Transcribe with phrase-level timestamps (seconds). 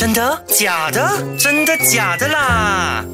[0.00, 0.42] 真的？
[0.46, 1.06] 假的？
[1.38, 3.04] 真的假的啦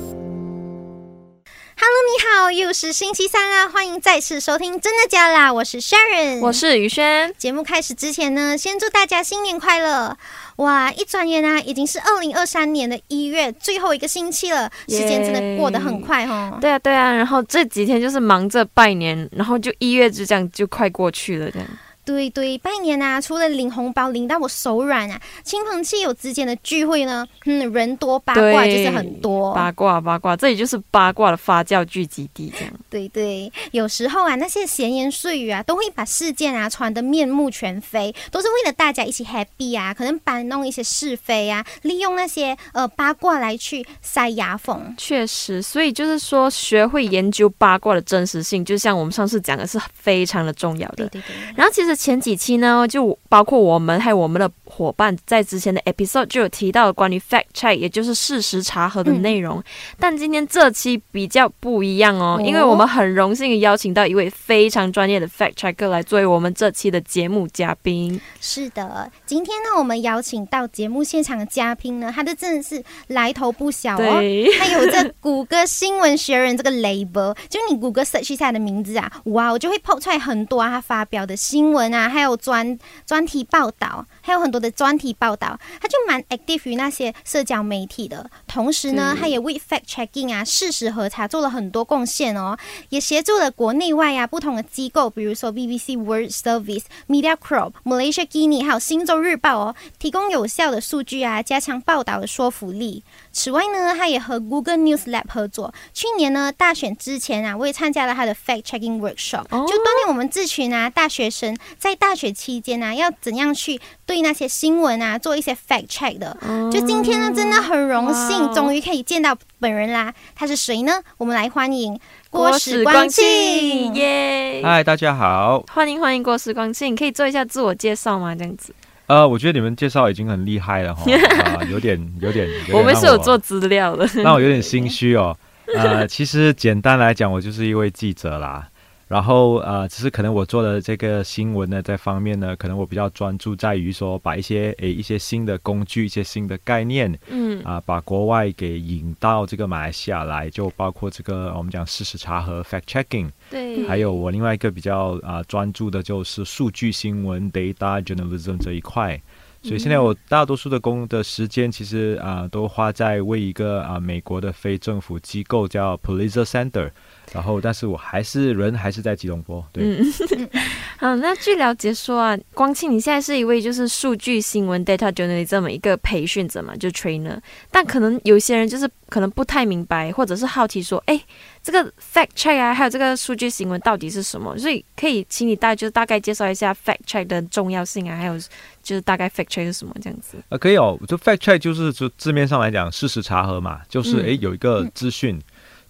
[1.77, 7.35] ？Hello，你好，又是星期三啦，欢迎再次收听《真的假啦》，我是 Sharon，我是宇轩。
[7.37, 10.17] 节目开始之前呢，先祝大家新年快乐！
[10.59, 16.57] 哇，一转眼啊，已经是二零二三年的一月最后一个星期了，时间真的过得很快哦。
[16.61, 21.69] 对啊，对啊，然后这几天就是忙着拜年，然后就一月就这样就快过去了，这样。
[22.07, 32.73] 对对，拜年啊，除了领红包领到我手软啊，亲朋戚友之间的聚会呢，嗯，人多八卦就是很多，八卦八卦，这里就是八卦的发酵聚集地，这样。
[32.89, 44.95] 对对，有时候啊，那些闲言碎语啊，都会把事件啊传得面目全非，都是为了大家一起 happy 啊，可能搬弄一些是非啊，利用那些呃八卦来去塞牙缝。
[44.97, 51.09] 确实，所以就是说，学会研究八卦的真实性，就像我们上次讲的是非常的重要的。
[51.09, 51.35] 对对对。
[51.57, 51.96] 然后其实。
[51.97, 59.63] 前几期呢，就包括我们还有我们的伙伴，在之前的 episode 就有提到关于 fact check，也就是事实查核的内容。
[59.99, 68.21] 但今天这期比较不一样哦，因为我们很荣幸邀请到一位非常专业的 fact checker 来作为我们这期的节目嘉宾。
[68.39, 74.21] 是的，今天呢，我们邀请到节目现场的嘉宾呢，他的真的是来头不小哦，
[74.59, 81.87] 他有这谷歌新闻学人这个 label，就你谷歌 search 一下的名字啊，哇，我就会 pop 出来很多他发表的新闻。
[81.87, 88.31] 啊，还有专专题报道，还有很多的专题报道，他就蛮 active 于那些社交媒体的。
[88.47, 92.57] 同时呢，他也为 fact checking 啊事实核查做了很多贡献哦，
[92.89, 103.03] 也协助了国内外啊不同的机构，比如说 BBC World Service、Media Corp、Malaysia Guinea，还有新洲日报哦，提供有效的数据啊，加强报道的说服力。
[103.37, 105.73] 此外呢，他也和 Google News Lab 合作。
[105.93, 116.35] 去年呢，大选之前啊，我也参加了他的 fact checking workshop，就锻炼我们这群啊大学生在大学期间啊，要怎样去对那些新闻啊做一些 fact check 的。
[116.73, 120.15] 就今天呢，真的很荣幸，终于可以见到本人啦。
[120.35, 121.03] 他是谁呢？
[121.19, 124.63] 我们来欢迎郭时光庆耶！
[124.65, 128.35] 嗨，大家好，欢迎欢迎郭时光庆，可以做一下自我介绍吗？
[128.35, 128.75] 这样子。
[129.07, 131.05] 呃，我觉得你们介绍已经很厉害了哈，
[131.45, 135.37] 啊，有点有点，我们是有做资料的， 让我有点心虚哦。
[135.75, 138.69] 呃，其实简单来讲，我就是一位记者啦。
[139.09, 159.21] 然后呃，只是可能我做的这个新闻呢，这方面呢，可能我比较专注在于说，把一些诶一些新的工具、一些新的概念，嗯啊，把国外给引到这个马来西亚来，就包括这个我们讲事实查核 （fact checking），对，还有我另外一个比较啊专注的就是数据新闻 （data journalism） 这一块。
[159.63, 166.91] 所以现在我大多数的工的时间，其实啊都花在为一个啊美国的非政府机构叫 Police Center。
[167.33, 169.65] 然后，但是我还是人还是在吉隆坡。
[169.73, 169.99] 对，
[170.99, 177.39] 好，那据了解说啊，光庆你现在是一位就是数据新闻 data journalist 这么一个培训者嘛，就 trainer。
[177.71, 181.21] 但可能有些人就是可能不太明白，或者是好奇说，哎，
[181.63, 184.57] 这个 fact check 啊，还有这个数据新闻到底是什么？
[184.57, 188.39] 所以可以请你大就大概介绍一下 fact check 的重要性啊，还有
[188.83, 190.39] 就是大概 fact check 是什么这样子。
[190.49, 195.39] 啊，可以哦，就 fact check 就是就字面上来讲，事实查核嘛，就是哎有一个资讯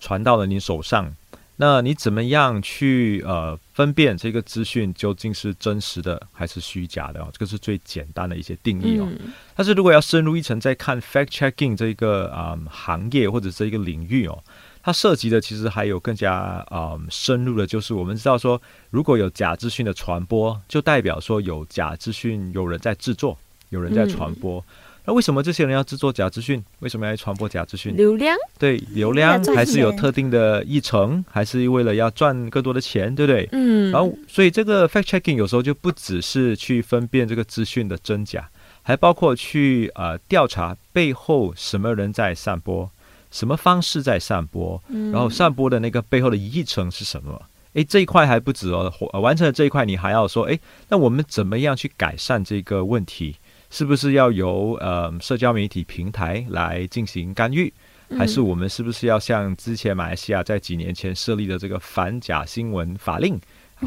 [0.01, 1.15] 传到了你手上。
[1.59, 7.29] 那你怎么样去呃分辨这个资讯究竟是真实的还是虚假的哦？
[7.33, 9.09] 这个是最简单的一些定义哦。
[9.55, 14.39] 但是如果要深入一层再看 fact checking 这个啊行业或者这一个领域哦，
[14.83, 16.35] 它涉及的其实还有更加
[16.69, 23.39] 啊深入的，就是我们知道说，如果有假资讯的传播，就代表说有假资讯有人在制作，
[23.71, 24.63] 有人在传播。
[25.07, 26.63] 那为什么这些人要制作假资讯？
[26.81, 27.97] 为什么要传播假资讯？
[27.97, 33.49] 流量对流量，还是有特定的议程，还是为了要赚更多的钱，对不对？
[33.53, 33.93] 嗯。
[33.93, 38.49] 然后，所以这个 fact checking 有时候就不只是去分辨这个资讯的真假，
[38.83, 42.91] 还包括去呃调查背后什么人在散播，
[43.31, 47.41] 什么方式在散播，然后散播的那个背后的议程是什么？
[47.75, 53.37] 诶，这一块还不止哦，完成了这一块，你还要说，诶，那我们怎么样去改善这个问题？
[53.77, 57.71] 是不是要由呃社交媒体平台来进行干预，
[58.17, 63.39] 还是我们是不是要像之前马来西亚在几年前设立的这个反假新闻法令，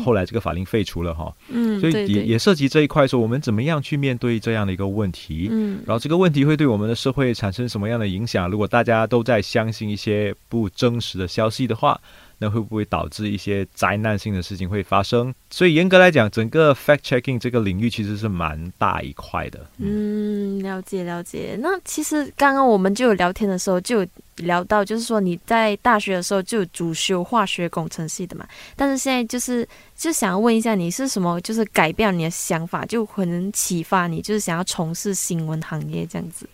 [0.06, 8.47] 后来这个法令废除了哈，嗯，所以也也涉及这一块，说我们怎么样去面对这样的一个问题，嗯，然后这个问题会对我们的社会产生什么样的影响？
[8.47, 12.00] 如果大家都在相信一些不真实的消息的话。
[12.39, 15.33] 那会不会导致一些灾难性的事情会发生？
[15.51, 19.63] 所以严格来讲，整个 fact checking 这个领域其实是蛮大一块的。
[19.77, 21.57] 嗯，了解了解。
[21.62, 24.06] 那其实刚刚我们就有聊天的时候就
[24.38, 36.47] 聊到，就是说你在大学的时候就主修化学工程系的嘛，但是现在就是就想要问一下你是什么，就是改变你的想法，就可能启发你，就是想要从事新闻行业这样子。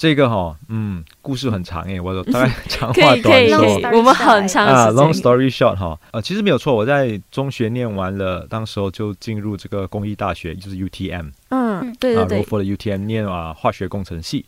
[0.00, 14.46] 这个哈，嗯，故事很长诶，我大概长话短说，我们很长啊，long story short 哈，呃，其实没有错，我在中学念完了，当时候就进入这个工艺大学，就是 UTM，嗯，对对对，罗佛的 UTM 念啊化学工程系，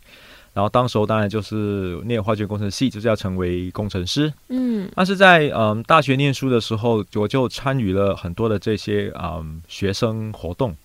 [0.55, 10.75] 然后当时候当然就是念化学工程系，就是要成为工程师，嗯，但是在嗯大学念书的时候，我就参与了很多的这些嗯学生活动。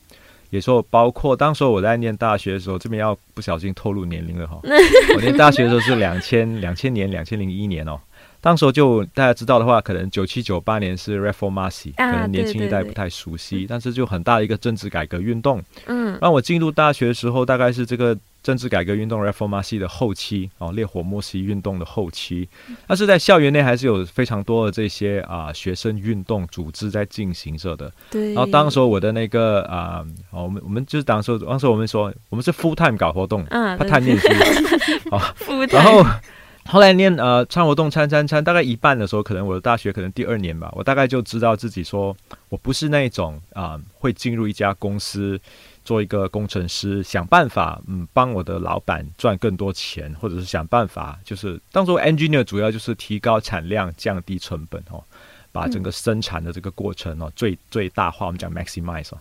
[0.51, 4.59] 也说包括当时我在念大学的时候，这边要不小心透露年龄了哈。
[5.17, 7.99] 我念大学的时候是两千两千年两千零一年哦，
[8.41, 15.63] 当时候就大家知道的话，可能九七九八年是 Reformasi，可能年轻一代不太熟悉，但是就很大的一个政治改革运动。
[15.87, 18.17] 嗯，让我进入大学的时候，大概是这个。
[18.41, 22.49] 政治改革运动 （Reformasi） 的后期哦，烈火莫西运动的后期，
[22.87, 27.93] 但是在校园内还是有非常多的这些啊学生运动组织在进行着的。
[28.09, 28.33] 对。
[28.33, 34.29] 然后当时我的那个啊，我们我们就是当时当时我们说我们是 full time 搞活动，嗯，他太念书，
[35.15, 35.35] 啊，
[35.71, 36.03] 然后
[36.69, 42.17] 后来念呃参活动参参参，大概一半的时候，可能我的大学可能第二年吧，我大概就知道自己说
[42.49, 45.41] 我不是那种啊会进入一家公司。
[45.85, 55.03] 做一个工程师，想办法，嗯，帮我的老板赚更多钱，或者是想办法，就是当做 engineer，主要就是提高产量，降低成本哦，
[55.51, 59.19] 把整个生产的这个过程哦最最大化，我们讲 maximize 哦，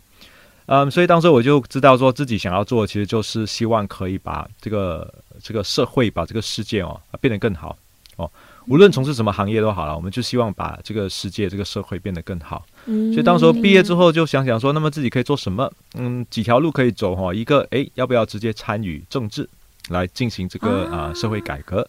[0.67, 5.11] 嗯，所以当时我就知道说自己想要做，其实就是希望可以把这个
[5.41, 7.75] 这个社会，把这个世界哦变得更好
[8.17, 8.29] 哦。
[8.67, 12.65] 无论从事什么行业都好了，我们就希望把这个世界、这个社会变得更好。
[12.85, 15.71] 所以当时候毕业之后，就想想说，那么自己可以做什么？
[15.95, 17.33] 嗯，几条路可以走哈。
[17.33, 19.47] 一个，哎，要不要直接参与政治，
[19.87, 21.87] 来进行这个啊社会改革？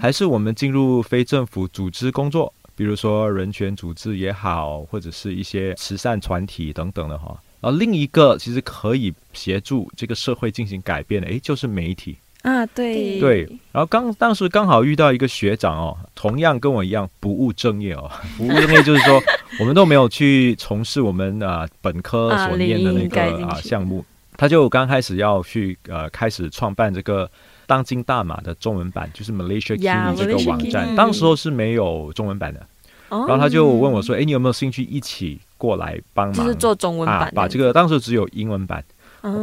[0.00, 7.28] 还是我们进入非政府组织工作，比如说人权组织也好，或者是一些慈善团体等等的哈。
[7.28, 12.16] 然后另一个其实可以协助这个社会进行改变的，哎，就是媒体。
[12.42, 13.18] 啊，对。
[13.18, 13.42] 对，
[13.72, 18.08] 然后刚当时刚好遇到一个学长哦，同样跟我一样不务正业哦，
[18.38, 19.20] 不务正业就是说
[19.58, 24.04] 我们都没有去从事我们啊本科所念的那个啊项目，
[24.36, 27.28] 他就刚开始要去呃开始创办这个
[27.66, 32.64] 当今大马的中文版，就是 Malaysia Kini 这个网站，当时候是没有中文版的，
[33.08, 38.84] 然后他就问我说，哎，你有没有兴趣一起过来帮忙，就是做中文版，把这个当时只有英文版。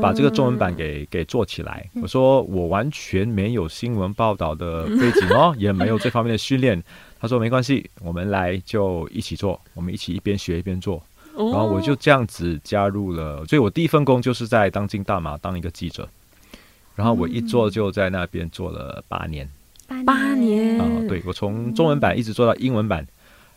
[0.02, 1.86] 把这个中文版给给做起来。
[2.02, 6.82] 我说我完全没有新闻报道的背景哦， 也没有这方面的训练。
[7.20, 11.04] 他说没关系，我们来就一起做，我们一起一边学一边做。
[11.36, 16.08] 然后我就这样子加入了，所以我第一份工就是在当今大马当一个记者。
[16.96, 19.50] 然后我一做就在那边做了八年，
[20.06, 23.06] 八年啊，对我从中文版一直做到英文版。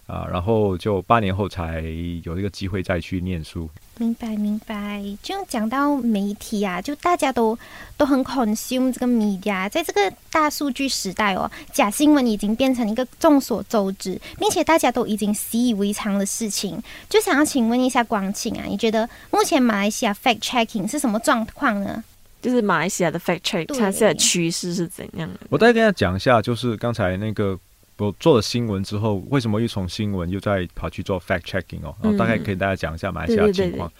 [0.06, 1.80] 啊，然后就八年后才
[2.22, 3.68] 有这个机会再去念书。
[3.98, 5.02] 明白，明白。
[5.22, 7.58] 就讲到媒体啊，就大家都
[7.96, 16.80] 都很 consume 这个 media，在这个大数据时代哦，假新闻已经变成一个众所周知，并且大家都已经习以为常的事情。
[17.08, 22.04] 就想要请问一下光庆啊，你觉得目前马来西亚 fact checking 是什么状况呢？
[22.40, 25.40] 就是马来西亚的 fact check，它现在趋势是怎样的？
[25.48, 27.58] 我再跟大家讲一下，就是刚才那个。
[27.98, 31.96] 我做了新闻之后，为什么又从新闻又再跑去做 fact checking 哦？
[32.02, 33.90] 然后大概可以大家讲一下马来西亚情况。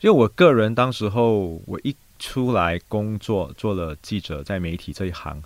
[0.00, 5.42] 因为我个人当时候我一出来工作，做了记者，在媒体这一行，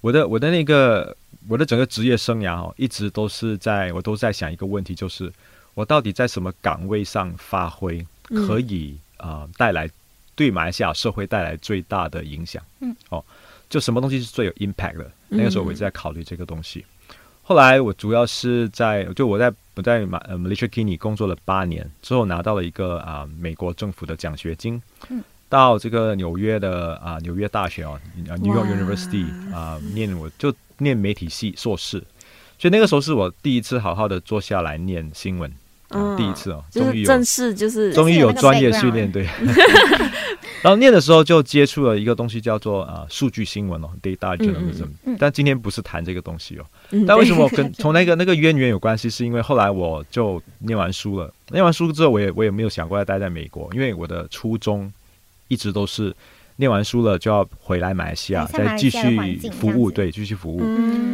[0.00, 1.16] 我的我的那个
[1.48, 5.32] 我的整个职业生涯哦，一直都是在我都在想一个问题，就是
[5.74, 9.88] 我到底在什么岗位上发挥，可以啊带来
[10.34, 12.62] 对马来西亚社会带来最大的影响？
[12.80, 13.24] 嗯，哦，
[13.70, 15.10] 就什么东西是最有 impact 的？
[15.28, 16.84] 那个时候我一直在考虑这个东西。
[17.46, 24.80] 后来我主要是在就我在我在马呃 Malaysia Kini 工作了八年之后拿到了一个啊美国政府的奖学金，
[25.50, 32.02] 到这个纽约的啊纽约大学哦 New York University 啊念我就念媒体系硕士，
[32.58, 35.52] 所以那个时候是我第一次好好的坐下来念新闻。
[36.16, 39.26] 第一次哦，终于有正式就是终于有专业训练对。
[40.62, 44.88] 然后念的时候就接触了一个东西叫做啊数据新闻哦，data journalism。
[45.18, 46.64] 但今天不是谈这个东西哦。
[47.06, 49.10] 但为什么跟从那个那个渊源有关系？
[49.10, 54.90] 是因为后来我就念完书了，念完书之后我也我也没有想过要待在美国，因为我的初衷
[55.48, 56.14] 一直都是
[56.56, 60.62] 念完书了就要回来马来西亚再继续服务，对，继续服务，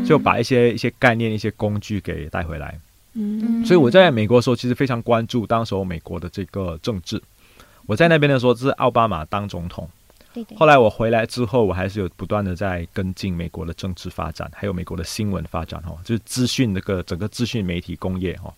[0.07, 2.79] 就把一些一些概念、一些工具给带回来。
[3.14, 7.21] 嗯，所以我在美国的时候，其实非常关注当时候美国的这个政治。
[7.87, 9.88] 我在那边的时候是奥巴马当总统，
[10.57, 18.55] 后来我回来之后，我还是有不断的在跟进美国的政治发展，还有美国的新闻发展哈，就是资讯那个整个资讯媒体工业哈。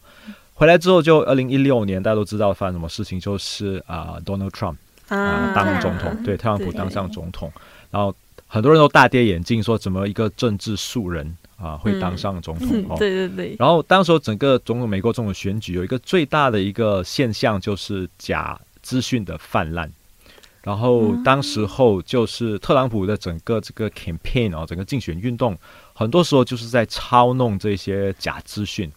[0.54, 4.76] 回来之后就二零一六年，大家都知道发生什么事情，就是啊，Donald Trump
[5.08, 7.50] 啊当总统，对，特朗普当上总统，
[7.90, 8.14] 然后。
[8.46, 12.84] 很多人都大跌眼镜，说怎么一个政治素人啊会当上总统？
[12.88, 13.56] 哦，对对对。
[13.58, 19.90] 然后当时候整个总统美国总统选举有一个最大的一个现象就是假资讯的泛滥。
[20.62, 25.58] 然后当时候就是特朗普的整个这个 campaign 哦，整个竞选运动，
[25.92, 28.88] 很多时候就是在操弄这些假资讯，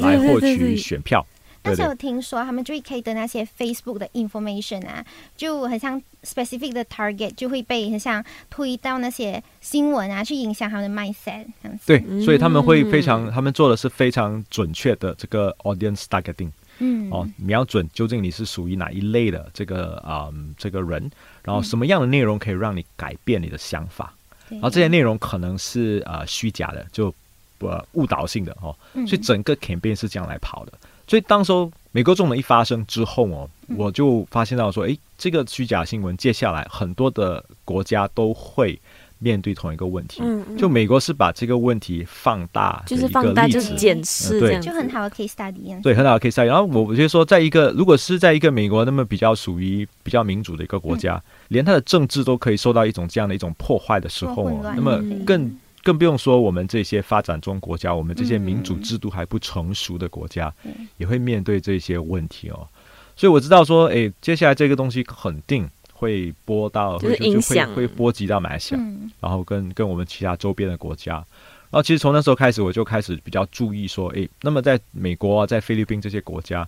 [0.00, 1.26] 来获取选票。
[1.62, 5.04] 但是我听说他们就会可以的那些 Facebook 的 information 啊，
[5.36, 11.84] 就很像 specific 的 target 就会被很像推到那些新闻啊，去影响他们的 mindset 这样子。
[11.86, 16.50] 对，所以他们会非常，他们做的是非常准确的这个 audience targeting。
[16.78, 21.10] 嗯，哦，瞄准究竟你是属于哪一类的这个啊这个人，
[21.44, 24.14] 然后什么样的内容可以让你改变你的想法，
[24.48, 27.14] 然后这些内容可能是呃虚假的，就
[27.58, 28.74] 呃误导性的哦，
[29.06, 30.72] 所以整个 campaign 是这样来跑的。
[31.10, 38.80] 所以当时候美国这种一发生之后哦，我就发现到说，哎，这个虚假新闻接下来很多的国家都会。
[39.22, 46.46] 面对同一个问题，嗯就美国是把这个问题放大，就是放大就是检视，对，就很好的 case study，对，很好的 case study。
[46.46, 60.52] 然后我我觉得说，在一个如果是在一个美国那么比较属于比较民主的一个国家，连它的政治都可以受到一种这样的一种破坏的时候，那么更更不用说我们这些发展中国家，我们这些民主制度还不成熟的国家，
[60.96, 62.68] 也会面对这些问题哦。
[63.16, 65.68] 所以我知道说，哎，接下来这个东西肯定。
[65.92, 68.80] 会波到，就是影响，会波及到马来西亚，
[69.20, 71.16] 然后跟跟我们其他周边的国家。
[71.16, 76.66] 然后其实从那时候开始，我就开始比较注意说，诶，那么在美国啊、在菲律宾这些国家，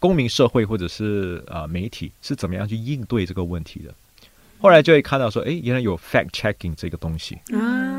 [0.00, 3.94] 公民社会或者是呃媒体是怎么样去应对这个问题的？
[4.58, 7.93] 后来就会看到说，诶，原来有 fact checking 这个东西啊。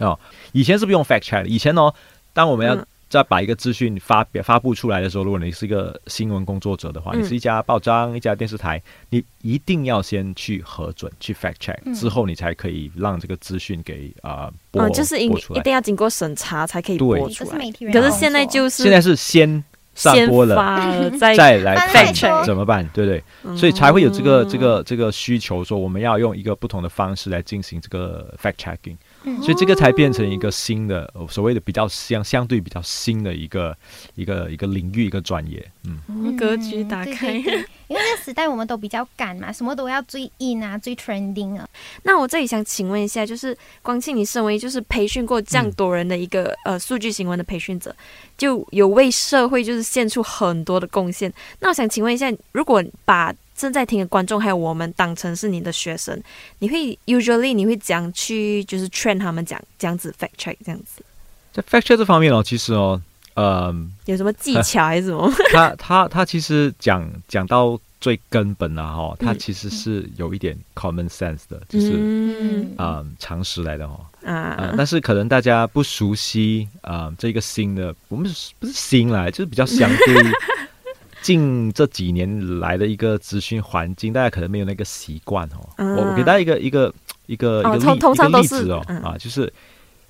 [0.00, 0.18] 哦，
[0.52, 1.90] 以前是不用 fact check，以前呢，
[2.32, 2.76] 当我们要
[3.08, 17.58] 在把一个资讯发表发布出来的时候，如果你是一个新闻工作者的话，你是一家报章、一家电视台，你一定要先去核准、去 fact check 之后，你才可以让这个资讯给啊播就是一一定要经过审查才可以播出来。
[17.92, 19.64] 可是现在就是现在是先
[19.96, 20.54] 上播了，
[21.18, 22.88] 再来 fact check 怎么办？
[22.94, 23.56] 对不对？
[23.56, 28.96] 所以才会有这个这个这个需求，说我们要用一个不同的方式来进行这个 fact checking。
[29.42, 33.76] 所以这个才变成一个新的所谓的比较相相对比较新的一个
[34.14, 37.32] 一个一个领域一个专业，嗯，格局打开。
[37.90, 41.68] 因为那个时代我们都比较赶嘛，什么都要最 in 啊，最 trending 啊。
[42.04, 47.94] 那我这里想请问一下，就是光庆，你身为就是培训过这样多人的一个呃数据新闻的培训者，
[48.38, 51.32] 就有为社会就是献出很多的贡献。
[51.58, 56.18] 那我想请问一下，如果把正在听的观众还有我们当成是你的学生，
[56.60, 61.02] 你会 usually 你会讲去就是 train 他们讲这样子 fact check 这样子，
[61.52, 62.98] 在 fact check 这方面哦，其实哦，
[63.34, 63.74] 呃，
[64.06, 65.30] 有什么技巧还是什么？
[65.52, 71.92] 他他他其实讲讲到最根本啊，哈，他其实是有一点 common sense 的，就是
[72.78, 80.32] 嗯常识来的哦啊，但是可能大家不熟悉啊这个新的，我们不是新来，就是比较相对。
[81.22, 85.68] 近这几年来的一个资讯环境，大家可能没有那个习惯哦。
[85.78, 86.92] 我我给大家一个一个
[87.26, 89.52] 一个一个例一个例子哦啊，就是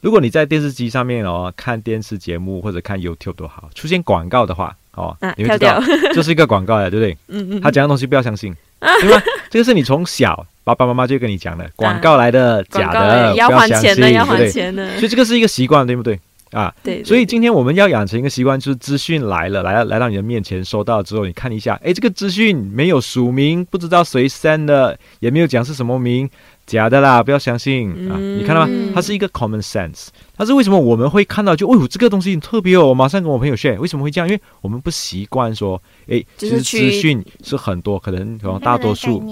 [0.01, 5.83] 如果你在电视机上面哦看电视节目或者看 YouTube 都好，出现广告的话哦，你会知道
[6.15, 7.17] 这 是一个广告呀，对不对？
[7.29, 7.61] 嗯嗯。
[7.61, 9.23] 他讲的东西不要相信， 对吧？
[9.51, 14.97] 这个是你从小爸爸妈妈就跟你讲的，广告来的假的，要还钱的，要还钱的。
[14.99, 16.19] 所以这个是一个习惯，对不对？
[16.53, 26.29] 啊，对，所以今天我们要养成一个习惯，就是资讯来了，来来到你的面前，收到之后，你看一下，哎，这个资讯没有署名，不知道谁 send 的，也没有讲是什么名，
[26.67, 28.19] 假的啦，不要相信啊！
[28.19, 28.73] 你看到吗？
[28.95, 30.09] 它是一个 common sense。
[30.37, 34.29] 但是为什么我们会看到就，哦，这个东西特别哦，我马上跟我朋友 share，为什么会这样？
[34.29, 39.23] 因为我们不习惯说，哎，其实资讯是很多，可能可能大多数。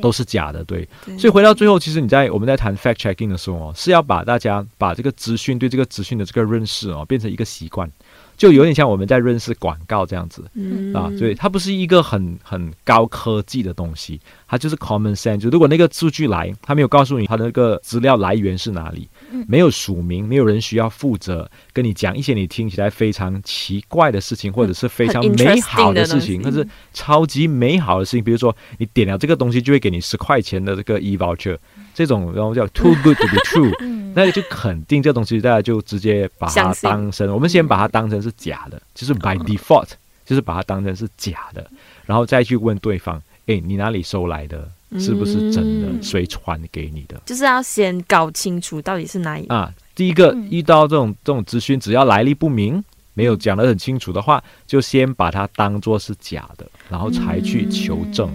[0.00, 0.88] 都是假的，对，
[1.18, 7.90] 所以回到最后，其实你在我们在谈 fact checking 的时候哦，是要把大家把这个资讯对这个资讯的这个认识哦，变成一个习惯。
[8.38, 10.42] 就有点像我们在认识广告这样子。
[10.94, 15.40] 啊，所以它不是一个很很高科技的东西，它就是 common sense。
[15.40, 19.06] 就如果那个数据来，它没有告诉你它的那个资料来源是哪里，
[19.46, 31.58] 没有署名，没有人需要负责跟你讲一些你听起来非常奇怪的事情，或者是非常美好的事情，或者是超级美好的事情，比如说你点了这个东西就会给你十块钱的这个 e voucher。
[31.94, 33.74] 这种然后叫 too good to be true，
[34.14, 39.88] 那就肯定这东西，大家就直接把它当成，我们先把它当成是假的，就是 by default，
[40.24, 41.68] 就是把它当成是假的，
[42.06, 44.68] 然后再去问对方，哎，你哪里收来的？
[44.98, 46.02] 是不是真的？
[46.02, 47.20] 谁传给你的？
[47.26, 49.70] 就是要先搞清楚到底是哪一啊。
[49.94, 58.30] 第一个遇到这种这种资讯，只要来历不明，没有讲得很清楚的话，就先把它当做是假的，然后才去求证。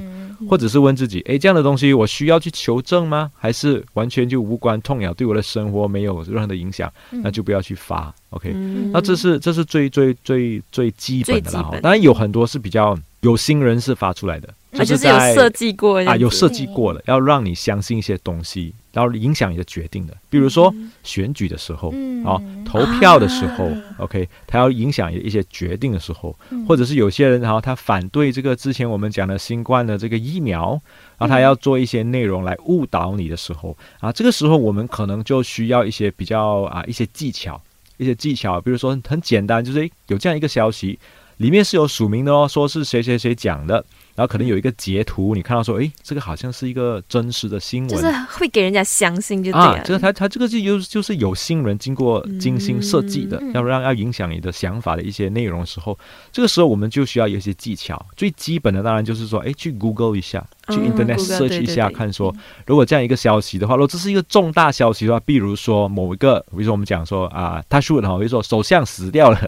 [0.50, 3.32] 或者是问自己，诶，这样的东西我需要去求证吗？
[3.38, 8.14] 还是完全就无关痛痒，对我的生活没有任何的影响，那就不要去发。
[8.32, 8.52] OK，
[8.92, 11.70] 那这是这是最最最最基本的啦。
[11.82, 14.50] 当然有很多是比较有心人士发出来的。
[14.74, 20.18] 就是有设计过啊，有设计过了，要让你相信一些东西，然后影响你的决定的。
[20.30, 21.94] 比如说选举的时候，
[22.26, 26.36] 啊，投票的时候，OK，他要影响一些决定的时候，
[26.68, 30.72] 或者是有些人，然后他反对这个之前我们讲的新冠的这个疫苗，
[31.18, 37.62] 然后他要做一些内容来误导你的时候，啊，这个时候我们可能就需要一些比较啊一些技巧，
[37.98, 40.98] 一些技巧，比如说很简单，就是有这样一个消息，
[41.38, 43.86] 里面是有署名的哦，说是谁谁谁讲的。
[44.16, 49.82] 然后可能有一个截图，你看到说，哎，这个好像是一个真实的新闻，就是会给人家相信就对了。
[49.84, 55.98] 这个他他这个就有就是有新人经过精心设计的，要让要影响你的想法的一些内容的时候，
[56.32, 58.06] 这个时候我们就需要有一些技巧。
[58.16, 62.32] 最基本的当然就是说，哎，去 Google 一下，去 Internet search 一下，看说
[62.68, 69.40] 如果这样一个消息的话，如果这是一个重大消息的话，比如说某一个，比如说我们讲说啊，他说的哈，比如说首相死掉了，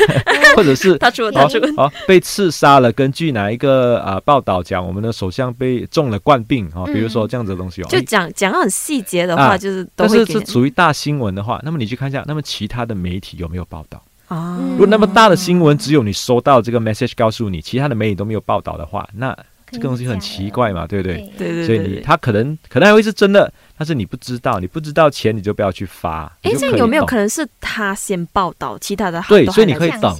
[0.56, 4.13] 或者是他说他说哦被刺杀了，根据哪一个啊？
[4.20, 14.02] 报道讲我们的首相被中了冠病啊，比如说这样子的东西哦，就讲讲很细节的话，就是，但是是属于大新闻的话，那么你去看一下，那么其他的媒体有没有报道？
[14.28, 14.58] 啊？
[14.72, 19.36] 如果那么大的新闻只有你收到这个 message 告诉你，其他的媒体都没有报道的话，那
[19.70, 21.30] 这个东西很奇怪嘛，对不对？
[21.36, 23.52] 对对，所以你他可能可能还会是真的。
[23.76, 26.32] 但是你不知道，你不知道钱，你就不要去发。
[26.42, 30.16] 哎，这有没有可能是他先报道，其他的对，所以你可以等，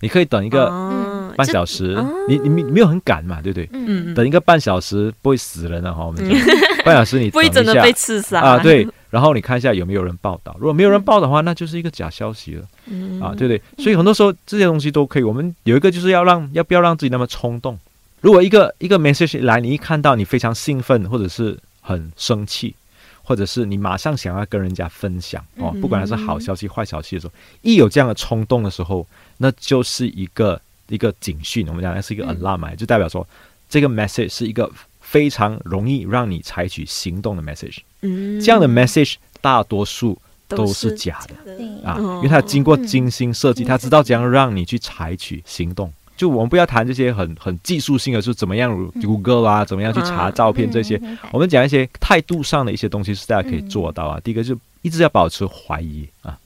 [0.00, 1.96] 你可以等一个半小时。
[2.28, 3.66] 你你没有很赶嘛，对不对？
[3.72, 6.22] 嗯嗯等一个半小时不会死人的哈，我们
[6.84, 8.58] 半小时你不会真的被刺杀啊？
[8.58, 12.64] 对，然后你看一下有没有人报道，如果没有人报的话，那就是一个假消息了。
[12.84, 13.62] 嗯啊，对不对？
[13.82, 15.22] 所以很多时候这些东西都可以。
[15.22, 17.78] 我们有一个就是要让要不要让自己那么冲动。
[18.24, 21.56] 如果一个一个 message 来，你一看到你非常兴奋，或者是。
[21.86, 22.74] 很生气，
[23.22, 31.68] 或者是你马上想要跟人家分享哦，不管它是好消息、坏消息的时候，一有这样的冲动的时候，那就是一个一个警讯。
[31.68, 33.28] 我们讲的是一个 alarm，就代表说
[33.68, 34.72] 这个 message 是一个
[35.02, 37.80] 非常容易让你采取行动的 message。
[38.00, 41.52] 嗯，这样的 message 大多数都是假的
[41.86, 45.92] 啊，因为它经过精心设计，他知道怎样让你去采取行动。
[46.16, 51.00] 就我们不要谈这些很很技术性的，是怎么样谷歌啊，怎么样去查照片这些。
[51.32, 54.20] 我们讲一些态度上的一些东西是大家可以做到啊。
[54.22, 56.38] 第一个就一直要保持怀疑啊，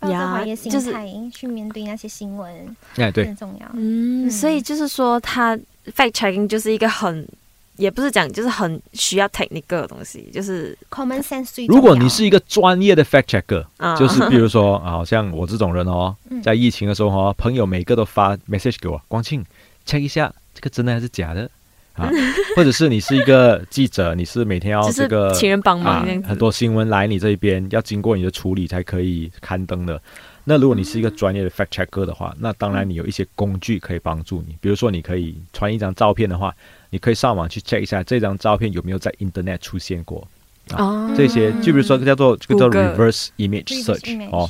[0.00, 3.66] 怀疑心态去面对那些新闻，哎对，很重要。
[3.74, 5.56] 嗯，所以就是说，他
[5.94, 7.26] fact checking 就是一个很。
[7.76, 11.66] 也不是讲，就是很需要 technical 的东西，就是 common sense。
[11.68, 13.64] 如果你是一个专业的 fact checker，
[13.98, 19.44] 就是比如说啊，像我这种人哦， 在疫情的时候哦，朋友每个都发 message 给我，光庆
[19.86, 21.50] check 一下这个真的还是假的
[21.94, 22.10] 啊？
[22.56, 30.00] 或者是你是一个记者，你是每天要这个请人帮忙，很多新闻来你这边要经过你的处理才可以刊登的。
[30.48, 36.54] 那如果你是一个专业的 fact checker 的话，那当然你有一些工具可以帮助你，比如说你可以传一张照片的话。
[36.88, 40.26] 你可以上网去 check 一下这张照片有没有在 Internet 出现过
[40.70, 41.12] 啊？
[41.16, 44.48] 这些就比如说叫做这个叫 reverse image search 哦，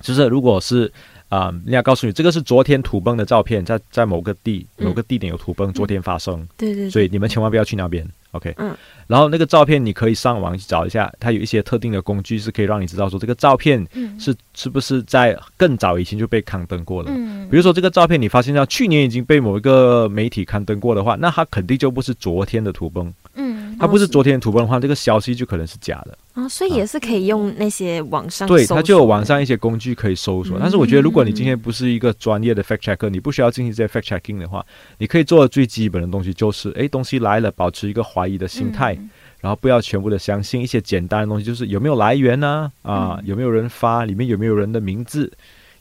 [0.00, 0.90] 就是如果是
[1.28, 8.08] 啊，人家告诉你这个是昨天土崩的照片，在在某个地某个地点有土崩，昨天发生，对对，所以你们千万不要去那边。
[8.32, 13.86] OK，嗯，然后那个照片你可以上网去找一下，它有一些特定的工具是可以让你知道说这个照片
[14.18, 17.10] 是是不是在更早以前就被刊登过了。
[17.10, 23.12] 嗯，比如说这个照片你发现到去年已经被某一个媒体刊登过的话，那它肯定就不是昨天的土崩。
[23.40, 26.18] 嗯，它不是昨天图文的话，这个消息就可能是假的。
[26.34, 30.58] 啊，所以也是可以用那些网上对，它就有网上一些工具可以搜索。
[30.60, 34.66] 但是我觉得，如果你今天不是一个专业的 fact checker，你不需要进行这些 fact checking 的话，
[34.98, 38.98] 你可以做的最基本的东西就是，哎，东西来了，保持一个怀疑的心态，
[39.40, 42.72] 然后不要全部的相信一些简单的东西，就是有没有来源呢？
[42.82, 44.04] 啊，有没有人发？
[44.04, 45.32] 里面有没有人的名字？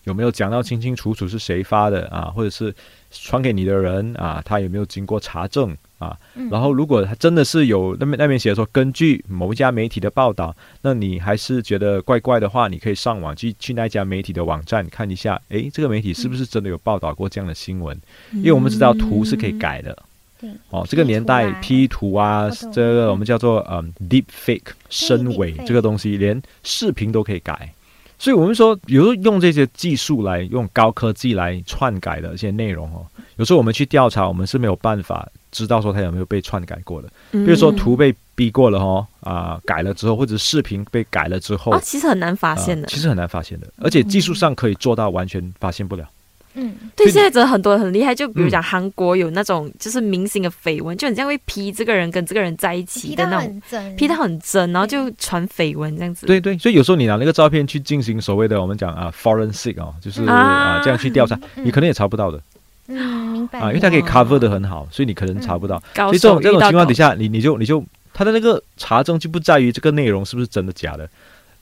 [0.03, 2.31] 有没有讲到清清楚楚是谁发的啊？
[2.33, 2.73] 或者是
[3.11, 5.75] 传给你的人啊，他有没有经过查证？
[5.99, 6.17] 啊，
[6.51, 17.99] 然后如果他真的是有那边那边写说，根据某一家媒体的报道，那你还是觉得怪怪的话，你可以上网去去那家媒体的网站看一下，诶，这个媒体是不是真的有报道过这样的新闻？
[18.31, 19.97] 因为我们知道图是可以改的，
[20.39, 27.73] 对，哦，这个年代 P 图啊，这个我们叫做嗯 deep fake 深伪这个东西，连视频都可以改。
[28.19, 37.07] 所以我们说，有时候用这些技术来用高科技来篡改的一些内容哦，有时候我们去调查，我们是没有办法知道说它有没有被篡改过的。
[37.31, 42.87] 比如说图被逼过了哦，啊，改了之后，或者视频被改了之后，其实很难发现的。
[42.87, 46.07] 其实很难发现的，而且技术上可以做到完全发现不了。
[46.59, 53.61] 嗯，对，现在真的很多很厉害，就比如讲韩国有那种就是明星的绯闻，就很像会 P 这个人跟这个人在一起的那种
[53.95, 56.25] ，P 的很真，然后就传绯闻这样子。
[56.25, 62.41] 对对，所以有时候你拿那个照片去进行所谓的我们讲啊 forensic 哦，就是啊这样去调查，你可能也查不到的。
[62.87, 63.59] 嗯，明白。
[63.59, 65.79] 啊，因为他可以 cover 的很好，所以你可能查不到。
[65.93, 71.07] 所以这种这种情况底下，你你就你就他的那个查证就不在于这个内容是不是真的假的，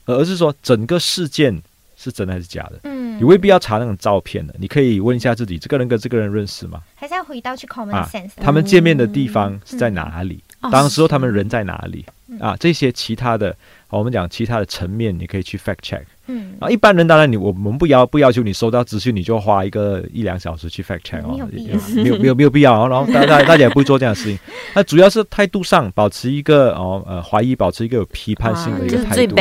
[0.06, 1.60] 而是说整个事件。
[2.06, 2.78] 是真的还是假的？
[2.84, 6.80] 嗯，你未必要查那种照片的，你可以问一下自己，这个人跟这个人认识吗？
[6.94, 8.30] 还是要回到去 common sense？
[8.36, 10.42] 他们见面的地方是在哪里？
[10.70, 12.06] 当时候他们人在哪里？
[12.40, 13.56] 啊，这些其他的，
[13.88, 16.02] 我们讲其他的层面，你可以去 fact check。
[16.26, 21.48] 嗯，啊，一般人当然你我们不要不要求你收到资讯你就花一个一两小时去 fact check 哦，
[21.94, 24.38] 没有没有没有必要，然后大家大家也不会做这样的事情。
[24.74, 29.36] 那主要是态度上保持一个哦呃怀疑，保持一个有批判性的一个态度。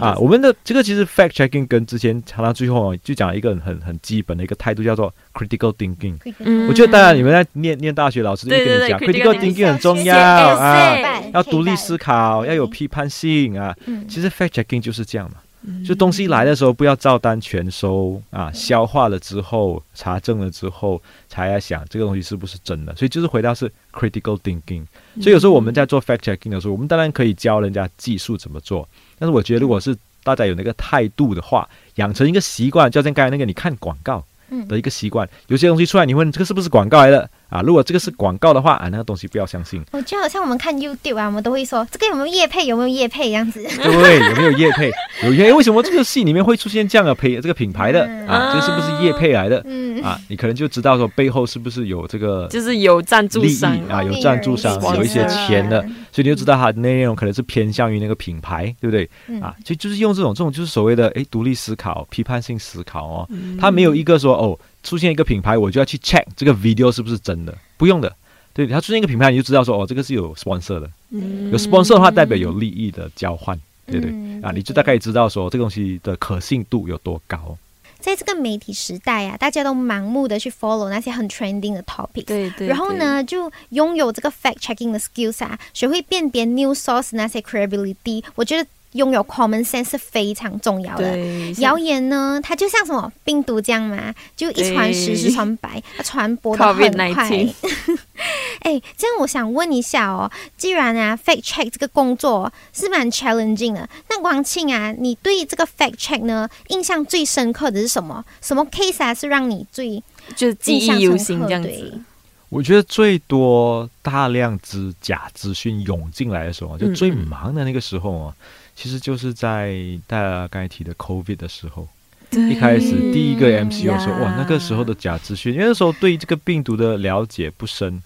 [0.00, 6.16] 啊，我们的这个其实 fact checking 跟之前谈到最后就讲一个很很基本的一个态度叫做 critical thinking。
[6.40, 10.96] 嗯，我觉得大家你们在念念大学老师就跟你讲 critical thinking 很重要啊，
[11.32, 13.74] 要独立思考，要有批判性啊。
[14.08, 15.36] 其实 fact checking 就是这样嘛。
[15.84, 18.50] 就东西来的时候，不要照单全收啊！
[18.52, 22.94] 消化了之后，查证了之后，才要想这个东西是不是真的。
[22.94, 24.84] 所以就是回到是 critical thinking。
[25.20, 34.24] 所以有时候我们在做 fact checking 的时候，我们当然可以教人家技术怎么做，但是我觉得如果是大家有那个态度的话，养成一个习惯，就像刚才那个，你看广告
[34.68, 37.28] 的一个习惯，有些东西出来，你问这个是不是广告来的？
[37.48, 39.82] 啊，如果这个是广告的话啊，那个东西不要相信。
[39.92, 43.62] 我就好像我们看 YouTube 啊，我们都会说这个有没有叶配，有没有叶配这样子。
[43.82, 44.90] 对，有没有叶配？
[45.24, 48.52] 有叶，为什么这个戏里面会出现这样的配这个品牌的啊？
[48.54, 49.62] 这是不是叶配来的？
[49.64, 55.80] 嗯啊，你可能就知道说背后是不是有这个，就是有赞助商啊，有赞助商，有一些钱的，
[56.12, 59.08] 所以你就知道它内容可能是偏向于那个品牌，对不对？
[59.40, 63.28] 啊，就就是用这种这种就是所谓的哎独立思考、批判性思考哦，
[63.60, 64.58] 它没有一个说哦。
[64.86, 67.52] 出现一个品牌，我就要去 check 这个 video 是不是真的？
[67.76, 68.14] 不用的，
[68.54, 74.10] 对，它出现一个品牌，你就知道说，哦，这个是有 sponsor 的，有 sponsor 的话，代表有利益的交换，对对？
[74.42, 77.58] 啊，你就大概知道说，这个东西的可信度有多高。
[77.98, 88.68] 在这个媒体时代啊，大家都盲目的去 follow 那些很 trending 的 topic，对对，然后呢，就拥有这个 fact checking 的 skills 啊，学会辨别 news source 那些 credibility，我觉得。
[88.96, 91.16] 拥有 common sense 是非常重要的。
[91.58, 97.30] 谣言呢，它就像什么病毒这样嘛，就一传十，十传百，它传播的很快。
[98.60, 108.24] 哎，这样我想问一下哦，既然啊 fact check 这个工作是蛮 challenging 的，那王庆啊，你对这个 fact check 呢印象最深刻的是什么？
[108.40, 110.02] 什么 case 啊是让你最
[110.34, 112.00] 就是记忆犹新这样子？
[112.48, 118.34] 我觉得最多大量之假资讯涌进来的时候，就最忙的那个时候啊。
[118.76, 119.74] 其实就是在
[120.06, 121.88] 大家刚才提的 COVID 的时候，
[122.32, 128.02] 一开始第一个 MCO 说哇，那个时候的假资讯，因为那时候对这个病毒的了解不深。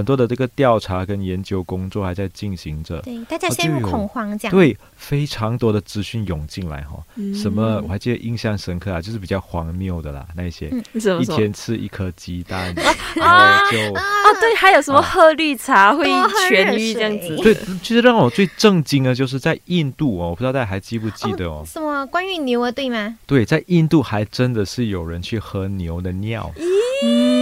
[0.00, 6.98] 很多的这个调查跟研究工作还在进行着，对大家陷入恐慌这样，对非常多的资讯涌进来哈，
[7.34, 10.72] 什么我还记得印象深刻啊，就是比较荒谬的啦，那些
[11.20, 12.74] 一天吃一颗鸡蛋，
[13.14, 14.02] 然后就啊
[14.40, 23.18] 对，还有什么喝绿茶会痊愈这样子，对，其实让我最震惊的就是在印度哦，我不知道大家还记不记得哦，什么关于牛啊对吗？
[23.26, 26.50] 对，在印度还真的是有人去喝牛的尿。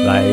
[0.07, 0.25] 来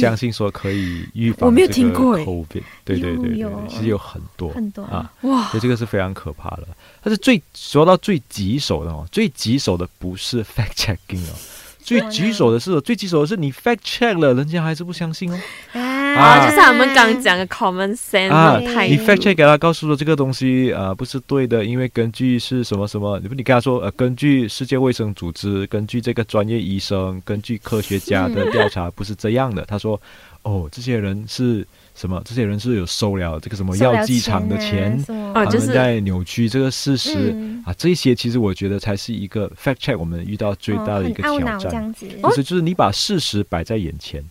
[0.00, 6.68] 相信说可以预防这个 COVID，对对对对，其实有很多很多啊，哇，所以这个是非常可怕的。
[7.02, 11.34] 但是最说到最棘手的哦，最棘手的不是 fact checking 哦，
[11.80, 15.38] 最棘手的是最棘手的是你 fact check 了，人家还是不相信哦。
[16.16, 29.64] 啊，就是他们刚讲的 common sense 啊，你 fact check 给他告诉说这个东西呃不是对的，因为根据是什么什么，你不你跟他说呃根据世界卫生组织，根据这个专业医生，根据科学家的调查不是这样的。
[29.64, 30.00] 他说
[30.42, 32.22] 哦，这些人是什么？
[32.24, 35.02] 这些人是有收了这个什么药剂厂的钱，
[35.34, 37.74] 他们在扭曲这个事实啊。
[37.76, 41.92] 这些其实我觉得才是一个 fact check 我们遇到最大的一个挑战，
[42.22, 44.24] 就是就是你把事实摆在眼前。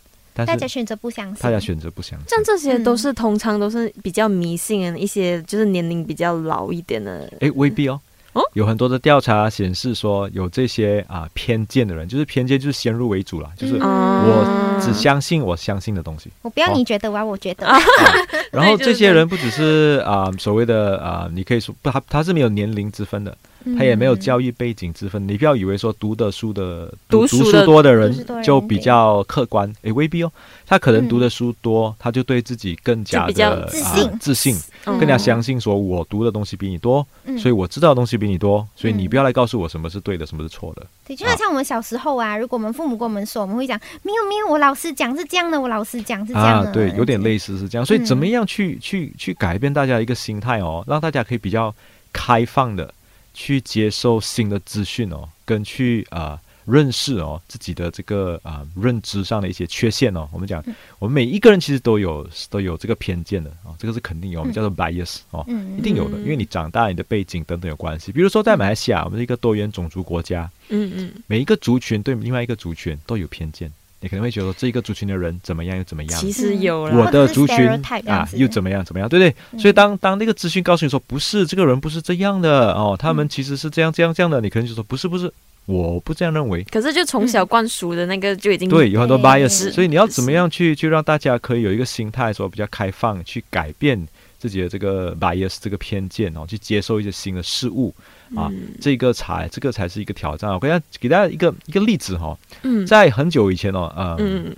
[0.45, 7.31] 大家选择不相信，大家选择不相信，像这些都是通常都是比较迷信的一些，就是年龄比较老一点的。
[7.39, 7.99] 哎，未必哦。
[8.33, 16.29] 哦，有很多的调查显示说，有这些啊偏见的人，就是偏见就是先入为主了，就是我只相信我相信的东西。
[16.43, 17.67] 我不要你觉得，我要我觉得。
[18.51, 23.35] 然后这些人不只是啊所谓的啊，你可以说不，他他是没有年龄之分的。
[23.77, 25.27] 他也没有教育背景之分。
[25.27, 30.31] 你不要以为说读的书的读书多的人就比较客观，诶，未必哦。
[30.65, 37.05] 他可能读的书多，他就对自己更加的自信，自信，更加相信说，我读的东西比你多，
[37.37, 40.85] 所以我知道的东西比你多，所以你不要来告诉我什么是对的，什么是错的。
[41.05, 46.71] 对，就好像我们小时候啊，如果我们父母跟我们说，我们会讲没有没有，我老师讲是这样的，我老师讲是这样的。
[46.73, 47.85] 对，有点类似是这样。
[47.85, 51.73] 所以怎么样去去去改变大家一个心态哦，让大家可以比较
[52.11, 52.93] 开放的
[53.37, 56.41] 去接受新的资讯哦，跟去啊。
[56.69, 60.61] 认识哦自己的这个啊认知上的一些缺陷哦，我们讲
[60.99, 65.45] 我们每一个人其实都有都有这个偏见的啊，这个是肯定有，我们叫做 bias 哦，
[65.77, 68.11] 一定有的，因为你长大你的背景等等有关系。
[68.11, 77.67] 比如说在马来西亚，我们是一个多元种族国家，嗯嗯，每一个族群对另外一个族群都有偏见，你可能会觉得这一个族群的人怎么样又怎么样，其实有我的族群
[78.05, 79.61] 啊又怎么样怎么样，对不对？
[79.61, 85.31] 所以当当那个资讯告诉你说不是这个人不是这样的哦，他们其实是这样这样这样的，你可能就说不是不是。
[85.65, 94.07] 我不这样认为，可是就从小灌输的那个就已经对有很多 bias，所以你要怎么样去去让大家可以有一个心态说比较开放，去改变
[94.39, 97.93] 自己的这个 bias 这个偏见哦，去接受一些新的事物
[98.35, 100.51] 啊，这个才这个才是一个挑战。
[100.51, 102.85] 我给大家给大家一个一个例子哈，嗯。
[102.85, 104.17] 在很久以前哦，呃，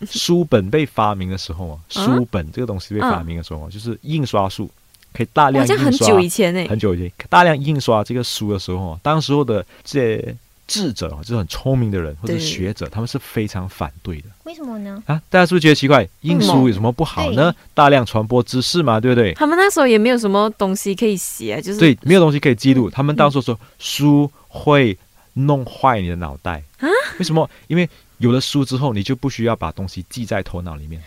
[0.09, 4.69] 书本被发明的时候哦，书本这个东西被发明的时候啊，就是印刷术
[5.13, 10.35] 可以大量印刷，很久以前呢，很久以前大量印刷这个书的时候，当时候的这。
[10.69, 14.29] 智者就是很聪明的人或者学者，他们是非常反对的。
[14.43, 15.01] 为什么呢？
[15.07, 16.07] 啊，大家是不是觉得奇怪？
[16.21, 17.51] 印书有什么不好呢？
[17.73, 19.33] 大量传播知识嘛，对不对？
[19.33, 22.89] 他们那时候也没有什么东西可以写，就是对，没有东西可以记录。
[22.89, 24.95] 他们当时说书会
[25.33, 26.87] 弄坏你的脑袋啊？
[27.17, 27.49] 为什么？
[27.67, 31.01] 因为有了书之后，你就不需要把东西记在头脑里面，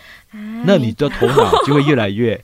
[0.65, 2.39] 那你的头脑就会越来越。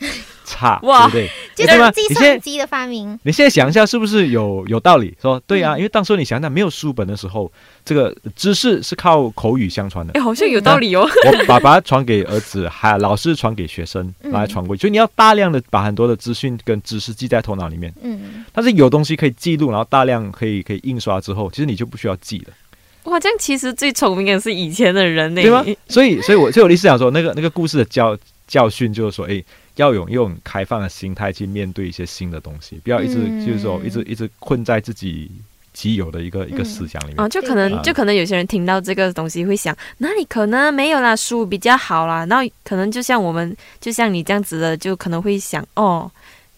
[0.52, 1.30] 差， 对不对？
[1.56, 3.20] 就是计算机的发明。
[3.22, 5.16] 你现在想一下，是不是有有道理？
[5.22, 7.52] 说对啊，因为当初你想想，没有书本的时候，
[7.86, 10.14] 这个知识是靠口语相传的。
[10.14, 11.08] 哎，好像有道理哦。
[11.28, 17.94] 我爸爸传给儿子，还老师传给学生来传过去，所以你要大量的把很多的资讯跟知识记在头脑里面。
[18.02, 18.44] 嗯。
[18.52, 22.54] 但是有东西可以记录，然后大量可以可以印刷之后，其实你就不需要记了。
[23.04, 25.66] 哇，这样其实最聪明的是以前的人呢，对吗？
[25.88, 29.44] 所以，所以我所以我意思想说，那个那个故事的教教训就是说，哎。
[29.76, 35.32] 要用用开放的心态去面对一些新的东西，不要一直就是说一直一直困在自己
[35.72, 37.30] 既有的一个一个思想里面啊。
[37.30, 42.26] 就可能就可能有些人听到这个东西会想，哪里可能没有啦，书比较好啦。
[42.30, 46.12] 然后可能就像我们，就像你这样子的，就可能会想，哦，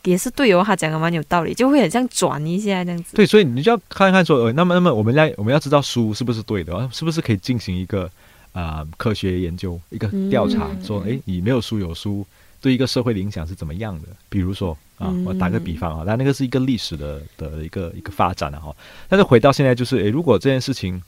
[0.03, 3.15] 也是对哦，他讲的蛮有道理，就会很像转一下这样子。
[3.15, 8.09] 对，所以你就要看看说，呃，那么那么我们要我们要知道书是不是对的，是不是可以进行一个
[8.53, 12.25] 啊科学研究一个调查，说，哎，你没有书有书。
[12.63, 14.07] 对一个社会的影响是怎么样的？
[14.29, 18.75] 比如说啊，我打个比方啊，那那个是一个历史的的一个一个发展啊哈。
[19.09, 21.01] 但是回到现在，就是诶，如果这件事情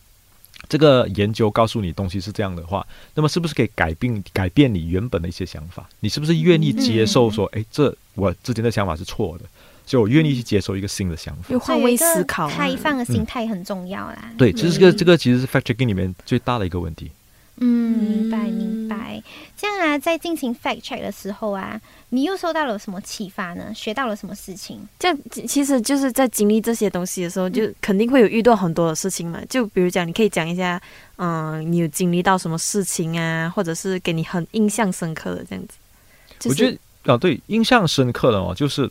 [0.69, 5.87] 这个研究告诉你东西是这样的话，那么是不是可以改变改变你原本的一些想法？
[5.99, 9.45] 你是不是愿意接受说，哎，这我之前的想法是错的，
[9.85, 14.31] 所以我愿意去接受一个新的想法，换位思考，开放的心态很重要啦。
[14.37, 17.11] 对，其实这个这个其实是 fact checking 里面最大的一个问题。
[17.57, 19.21] 嗯，明白明白。
[19.55, 23.71] 这样啊，在进行 fact check 的时候啊，你又受到了什么启发呢？
[23.75, 24.79] 学到了什么事情？
[24.97, 29.39] 这样其实就是在经历这些东西的时候，就肯定会有遇到很多的事情嘛。
[29.47, 30.81] 就比如讲，你可以讲一下，
[31.17, 36.49] 嗯，你有经历到什么事情啊，或者是给你很印象深刻的这样子。
[36.49, 36.77] 我觉得
[37.13, 38.89] 啊，对，印象深刻的哦，就是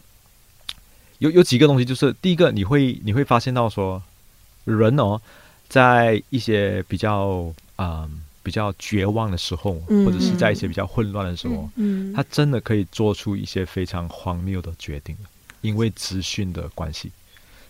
[1.18, 4.01] 有有几个东西，就是第一个，你会你会发现到说，
[4.64, 5.20] 人哦，
[5.68, 8.22] 在一些比较嗯。
[8.42, 9.74] 比较绝望的时候，
[10.05, 11.68] 或者是在一些比较混乱的时候，
[12.14, 15.16] 他真的可以做出一些非常荒谬的决定
[15.61, 17.11] 因为资讯的关系，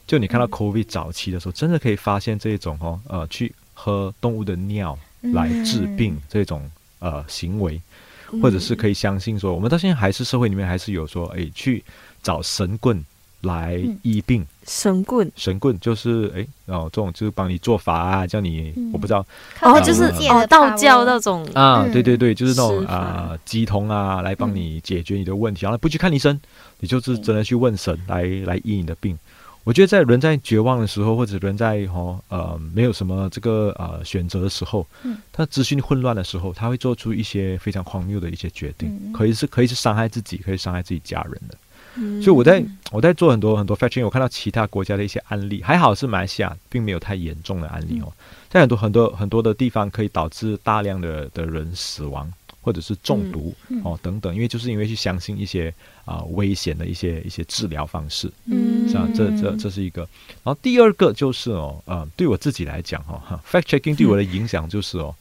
[0.06, 7.80] 就你看到 COVID 早期的时候，真的可以发现这种哦，呃，去喝动物的尿来治病这种呃行为，
[8.40, 11.84] 或者是可以相信说，我们到现在还是社会里面还是有说，哎，去
[12.22, 13.04] 找神棍。
[13.42, 19.24] 来医病，神棍，神棍就是哎，哦，这种就是帮你做法啊，叫你我不知道，
[19.60, 26.40] 哦，就是哦，道教那种啊，对对对，就是那种啊，鸡通啊，来帮你解决你的问题，然后不去看医生，
[26.78, 29.18] 你就是真的去问神来来医你的病。
[29.64, 41.56] 我觉得在人在绝望的时候，或者人在哦呃没有什么这个呃选择的时候，嗯，他资讯混乱的时候，他会做出一些非常荒谬的一些决定，可以是可以是伤害自己，可以伤害自己家人的。
[41.94, 48.12] 所以我在我在做很多很多 f a c t i n g 我看到其他国家的一些案例，还好是马来西亚并没有太严重的案例哦，
[48.48, 55.72] 在很多很多很多的地方可以导致大量的的人死亡，或者是中毒哦等等，因为就是因为去相信一些
[56.04, 59.08] 啊危险的一些一些治疗方式，嗯，是吧？
[59.14, 60.02] 这这这是一个。
[60.42, 65.14] 然后第二个就是哦，呃，对我自己来讲哈，fact checking 对我的影响就是哦，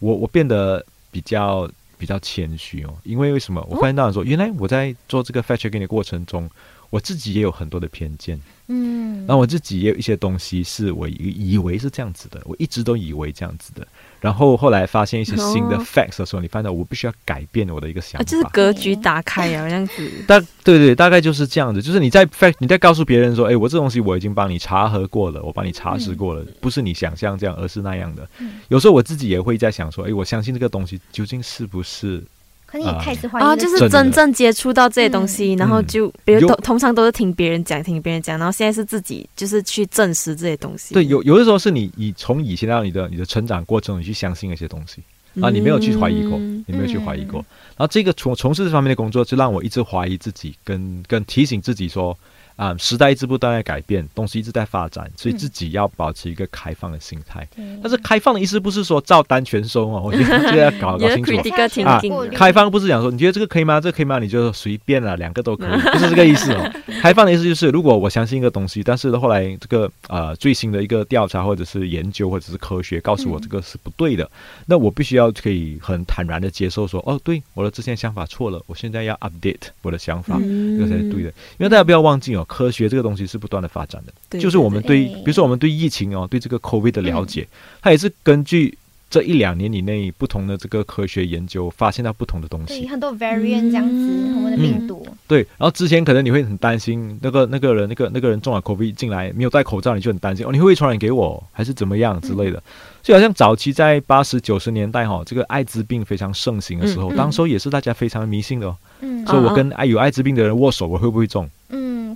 [0.00, 3.66] 我我变得比较比较谦虚哦，因为为什么？
[3.70, 6.50] 我发现到说，原来我在做这个 fact checking 的过程中。
[6.90, 13.86] 我自己也有很多的偏见，嗯，然后我自己也有一些东西是我以为是这样子的，我一直都以为这样子的，
[14.20, 20.10] 然后后来发现一些新的 facts 的时候，你发现我必须要改变我的一个想法，就是格局打开啊，这样子。
[20.28, 28.28] 大对对，大概就是这样子，就是你在 fact 你在告诉别人说，哎，我这东西我已经帮你查核过了，我帮你查实过了，不是你想象这样，而是那样的。
[28.68, 32.22] 有时候我自己也会在想说，哎，我相信这个东西究竟是不是？
[32.66, 40.92] 可你也开始怀疑啊，就是真正接触到这些东西，然后就比如通通常都是听别人讲，听别人讲，然后现在是自己就是去证实这些东西。
[40.92, 45.00] 对，有有的时候是你以从以前到你的你的成长过程，你去相信一些东西
[45.40, 47.38] 啊，你没有去怀疑过，你没有去怀疑过。
[47.76, 52.16] 然后这个从从事这方面的工作，就让我一直怀疑自己，跟跟提醒自己说。
[52.56, 57.46] 啊，时代一直不断在改变，东西一直在发展，所以自己要保持一个开放的心态。
[57.82, 62.00] 但是开放的意思不是说照单全收哦，我觉得 这要搞搞清楚啊。
[62.32, 63.78] 开放不是讲说你觉得这个可以吗？
[63.78, 64.18] 这个可以吗？
[64.18, 66.72] 你就随便了，两个都可以， 不是这个意思哦。
[67.02, 74.28] 开放的意思就是，如果我相信一个东西，但是后来这个呃最新的一个调查或者是研究或者是科学告诉我这个是不对的，
[74.64, 81.28] 那我必须要可以很坦然的接受说，哦，对，我的之前想法错了，我现在要 update 我的想法，这个才是对的。
[81.58, 82.45] 因为大家不要忘记哦。
[82.46, 87.46] 科学这个东西是不断的发展的，就是我们对，比如说我们对疫情哦，对这个 COVID 的了解，
[87.82, 88.76] 它也是根据
[89.08, 95.06] 这一两年以内不同的这个科学研究发现到不同的东西，很多 variant 这样子，我们的病毒。
[95.28, 102.62] 对，然后之前可能你会很担心那个那个人那个那个人中了 COVID 进来没有戴口罩，你就很担心哦，你会不会传染给我，还是怎么样之类的。
[103.02, 108.76] 就好像早期在八十九十年代哈，这个艾滋病非常盛行的时候，当时候也是大家非常迷信的哦。
[109.00, 111.48] 嗯，所以我跟爱有艾滋病的人握手，我会不会中？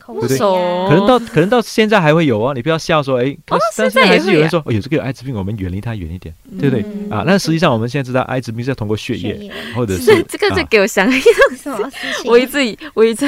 [0.01, 2.53] 可能到可能到现在还会有哦。
[2.55, 3.37] 你不要笑说，哎，
[3.77, 6.85] 但是还是有人说，哦，有这个有艾滋病，我们远离他远一点，对不对？
[7.11, 11.91] 啊，那实际上我们现在知道，艾滋病是要通过血液，或者是这个就给我想一个，
[12.27, 12.59] 我一直
[12.95, 13.27] 我一直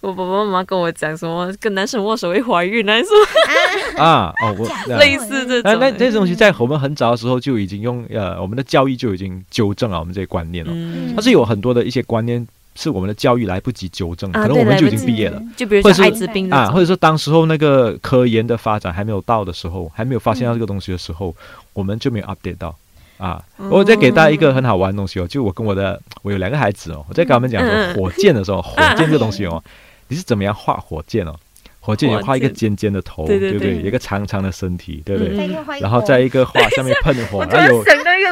[0.00, 3.08] 我爸爸妈妈跟我讲什么，跟男生握手会怀孕，还是
[3.96, 4.32] 啊。
[4.42, 10.72] 哦， 我类似这种，那那这东西在我们很早的时候就已经用呃，我们的教育就已经纠正了我们这些观念了。
[11.14, 12.46] 它是有很多的一些观念
[12.80, 15.42] 是我们的教育来不及纠正，可能我们就已经毕业了。
[15.56, 21.34] 就比如说艾滋病啊，或者说当时候那个科研的发展还没有到的时候，还没有发现到这个东西的时候，
[21.72, 22.76] 我们就没有 update 到
[23.16, 23.42] 啊。
[23.56, 29.60] 我再给大家一个很好玩的东西哦，就我跟我的我有两个孩子哦，我在跟他们讲说火箭的时候， 火箭这个东西哦，
[30.06, 31.34] 你是怎么样画火箭哦？
[31.80, 33.76] 火箭你画一个尖尖的头，对不对？
[33.78, 35.48] 一个长长的身体，对不对？
[35.80, 37.84] 然后在一个画 下面喷火，然后有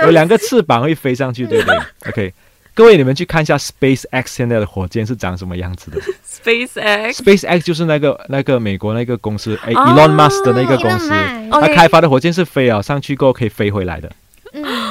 [0.04, 1.76] 有两个翅膀会飞上去，对不对？
[2.10, 2.34] OK，
[2.76, 11.08] 各位你们去看一下 Space X 现在的火箭是长什么样子的？Space X，Space X 就是那个那个美国那个公司，哎，Elon Musk 的那个公司，
[11.50, 14.12] 他开发的火箭是飞啊上去过后可以飞回来的，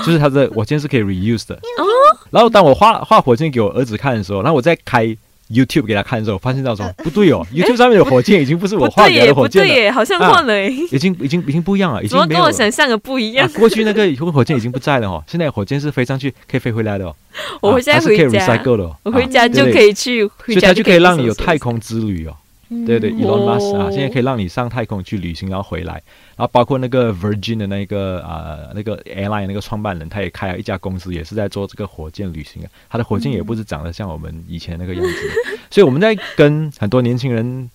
[0.04, 1.54] 就是它的火箭是可以 reuse 的。
[1.54, 1.86] 哦，
[2.32, 5.16] 然后当我画画火箭给我儿子看的时候，然后我再开。
[5.52, 13.48] YouTube 给他看的时候，发现到说不对哦， YouTube 上面的火箭已经不是我画的火箭了，不对耶，好像换了， 已经已经已经不一样了，已经跟我想象的不一样。
[13.54, 17.16] 过去那个火箭已经不在了哦， 现在火箭是飞上去可以飞回来的哦。
[17.62, 18.62] 我现在回家，
[19.04, 22.36] 我回家就可以去，所以它就可以让你有太空之旅哦。
[22.84, 25.94] 对对，Elon Musk 啊，现在可以让你上太空去旅行，然后回来。
[26.36, 32.70] 然后包括那个 Virgin 的那个啊，那个 airline 那个创办人，他也开了一家公司，也是在做这个火箭旅行啊。
[32.90, 35.12] 他的火箭也不是长得像我们以前那个样子。
[35.70, 37.70] 所以我们在跟很多年轻人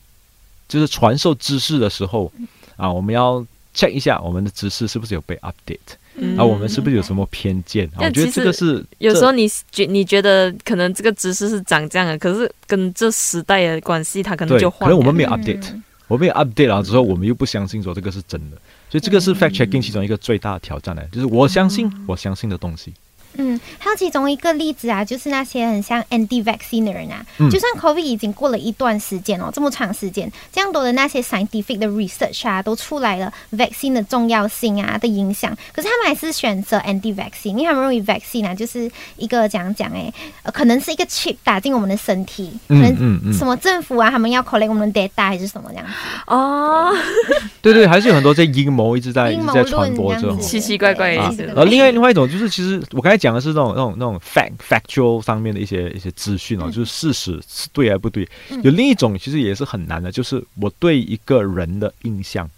[0.68, 2.30] 就是传授知识的时候
[2.76, 5.96] 啊，我们要 check 一下我们的知识是不是有被 update。
[6.36, 7.90] 啊，我们是不是有什么偏见？
[7.96, 15.64] 我觉得这个是有时候你觉你觉得可能这个知识是长这样的，可是跟这时代的关系，它可能就可能我们没有 update，
[16.08, 18.56] 我们有 update 了之后，我们又不相信说这个是真的，
[18.90, 22.92] 所以这个是 fact checking 其中一个最大的挑战呢，就是我相信我相信的东西。
[23.34, 40.12] 嗯，还有其中一个例子啊，就是那些很像 anti vaccine 的人啊，就算 COVID 已经过了一段时间哦，这么长时间，这样多的那些 scientific 的 research 啊，都出来了 vaccine 的重要性啊的影响，可是他们还是选择 anti vaccine，因为他们认为 vaccine 啊就是一个讲讲哎，
[40.52, 45.92] 可能是一个 chip 打进我们的身体，可能什么政府啊，他们要 collect 我们的 data 还是什么这样子。
[46.26, 46.92] 哦，
[47.62, 51.44] 对对，还是有很多这阴谋一直在一直在传播着，奇奇怪怪的意思。
[51.44, 53.19] 然后另外另外一种就是，其实我刚才。
[53.20, 58.28] 讲的是那种那种那种 fact factual 上面的一些一些资讯哦，就是事实是对还是不对。
[58.62, 62.50] 有另一种其实也是很难的，就是我对一个人的印象，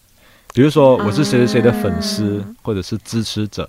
[0.55, 3.69] 比如说我是谁谁谁的粉丝或者是支持者，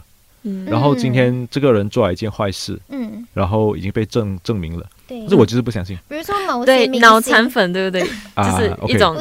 [0.68, 4.88] 然后今天这个人做了一件坏事，嗯，然后已经被证证明了。
[5.14, 5.96] 对，可是我就是不相信。
[6.08, 8.02] 比如说某对脑残粉，对不对？
[8.02, 9.16] 就是一种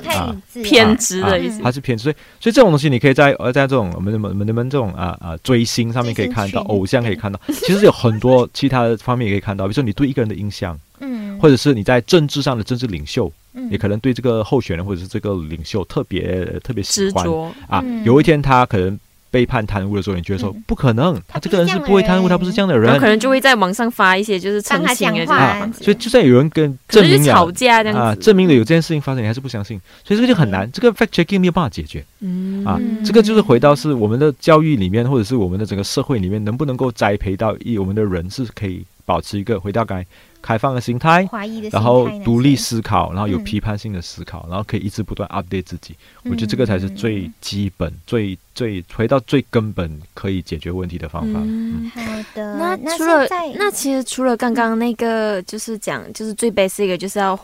[0.62, 1.60] 偏执的意思。
[1.62, 17.26] 它是偏执，所以所以这种东西你可以在呃在这种我们我们你们这种啊啊追星上面可以看到，偶像可以看到，其实有很多其他的方面也可以看到，比如说你对一个人的印象，嗯，或者是你在政治上的政治领袖，嗯，也可能对这个候选人或者是这个领袖特别特别喜欢
[17.68, 17.84] 啊。
[18.04, 18.98] 有一天他可能。
[19.32, 32.62] 背叛贪污的时候，你觉得说不可能，他这个人是不会贪污，他不是这样的人，可能就会在网上发一些就是澄清啊，所以就算有人跟证明吵架这样啊，证明了有这件事情发生，你还是不相信，所以这个就很难，这个 fact checking 没有办法解决，嗯。
[32.64, 40.04] 啊，这个就是回到是我们的教育里面，或者是我们的整个社会里面，能不能够栽培到一我们的人是可以保持一个回到该。
[40.42, 41.26] 开放的心态，
[41.70, 45.94] 然后独立思考，然后有批判性的思考，然后可以一直不断 update 自己。
[46.24, 51.40] 我觉得这个才是最基本、最最回到最根本可以解决问题的方法。
[51.42, 52.02] 嗯，好
[52.34, 52.56] 的。
[52.56, 57.38] 那除了那其实除了刚刚那个，就是讲就是最 basic 就是要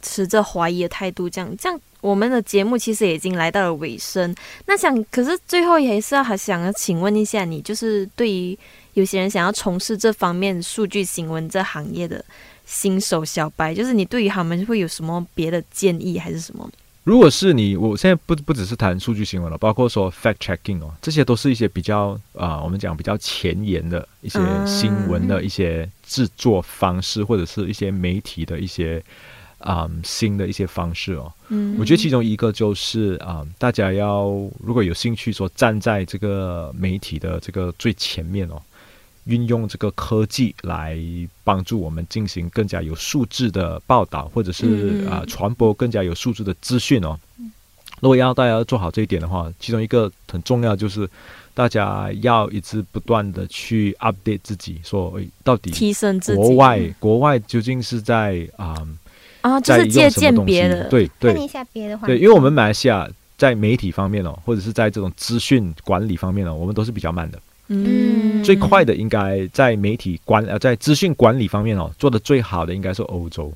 [0.00, 1.28] 持着怀疑的态度。
[1.28, 4.34] 这样这样，我们的节目其实已经来到了尾声。
[4.66, 8.58] 那想，可是最后也是要还想要请问一下你，就是对于。
[8.98, 12.22] 有些人想要从事这方面数据新闻这行业的
[12.66, 16.68] 新手小白，就是你对于他们会有什么别的建议，还是什么？
[17.04, 29.02] 如果是你，我现在不不只是谈数据新闻了，包括说 fact checking 哦，这些都是一些比较啊，我们讲比较前沿的一些新闻的一些制作方式，或者是一些媒体的一些
[29.58, 31.32] 啊新的一些方式哦。
[31.48, 34.24] 嗯，我觉得其中一个就是啊，大家要
[34.60, 38.60] 如果有兴趣说站在这个媒体的这个最前面哦。
[39.28, 40.98] 运用这个科技来
[41.44, 47.18] 帮助我们进行更加有素质的报道，或者是啊传播更加有素质的资讯哦。
[48.00, 51.08] 如果要大家要做好这一点的话，其中一个很重要就是
[51.52, 56.40] 大家要一直不断的去 update 自己，说到底提升自己。
[56.40, 58.76] 国外国外究竟是在啊
[59.40, 67.38] 啊，就是借鉴别的，对对，看一下别的话，对，因为我们马来西亚在媒体方面哦，或者是在这种资讯管理方面哦，我们都是比较慢的。
[67.68, 73.52] 嗯，最快的应该在媒体管呃，在资讯管理方面哦，做的最好的应该是欧洲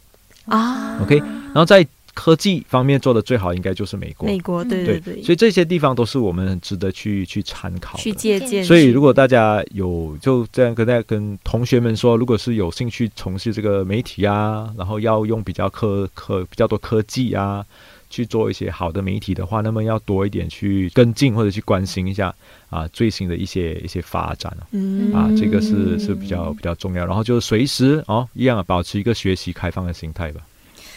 [0.47, 0.99] 啊。
[1.03, 4.29] OK，然后在科技方面做的最好应该就是美国。
[4.29, 5.23] 美国，对对对。
[5.23, 8.63] 所以这些地方都是我们很值得去去参考、去借鉴。
[8.63, 17.65] 所以如果大家有就这样跟大家跟同学们说，如果是有兴趣从事这个媒体啊，然后要用比较科科比较多科技啊。
[18.13, 22.33] 去做一些好的媒体的话，那么要多一点去跟进或者去关心一下
[22.69, 27.07] 啊最新的一些一些发展嗯，啊这个是是比较比较重要。
[27.07, 30.43] 然后就是随时哦一样保持一个学习开放的心态吧。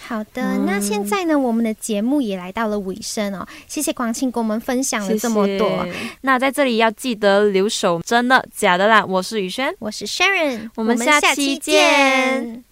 [0.07, 3.47] 好的，那现在呢，我们的节目也来到了尾声哦。
[3.66, 5.84] 谢谢广庆给我们分享了这么多。
[6.22, 9.03] 那在这里要记得留守，真的假的啦？
[9.03, 12.63] 我是宇轩，我是 Sharon，我们下期见。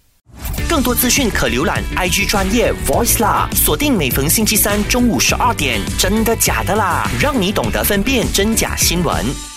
[0.69, 9.53] 更多资讯可浏览 IG 专业 Voice 啦，锁定每逢星期三中午十二点，真的假的啦，让你懂得分辨真假新闻。